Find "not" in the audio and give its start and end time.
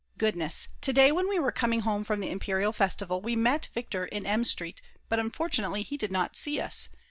6.11-6.35